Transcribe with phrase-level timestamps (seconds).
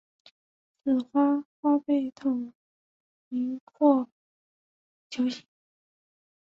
[0.83, 2.53] 雌花花被筒
[3.29, 4.07] 形或
[5.11, 5.45] 球形。